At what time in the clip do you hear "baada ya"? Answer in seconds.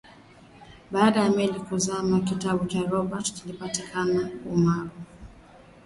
0.91-1.29